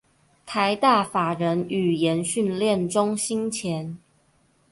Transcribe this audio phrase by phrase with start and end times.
[0.47, 3.99] 臺大法人語言訓練中心前